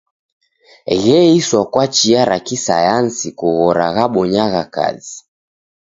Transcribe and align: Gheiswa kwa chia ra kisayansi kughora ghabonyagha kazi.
Gheiswa 1.03 1.61
kwa 1.71 1.85
chia 1.95 2.21
ra 2.29 2.37
kisayansi 2.47 3.27
kughora 3.37 3.85
ghabonyagha 3.95 4.63
kazi. 4.75 5.17